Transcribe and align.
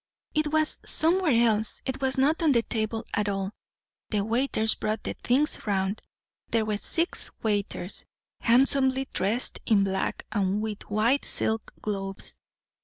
"It 0.33 0.47
was 0.51 0.79
somewhere 0.83 1.31
else. 1.47 1.79
It 1.85 2.01
was 2.01 2.17
not 2.17 2.41
on 2.41 2.53
the 2.53 2.63
table 2.63 3.05
at 3.13 3.29
all. 3.29 3.51
The 4.09 4.23
waiters 4.25 4.73
brought 4.73 5.03
the 5.03 5.13
things 5.13 5.67
round. 5.67 6.01
There 6.49 6.65
were 6.65 6.77
six 6.77 7.29
waiters, 7.43 8.07
handsomely 8.39 9.07
dressed 9.13 9.59
in 9.67 9.83
black, 9.83 10.25
and 10.31 10.59
with 10.59 10.89
white 10.89 11.23
silk 11.23 11.71
gloves." 11.83 12.39